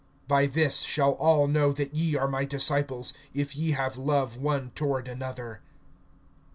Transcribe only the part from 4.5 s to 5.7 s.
toward another.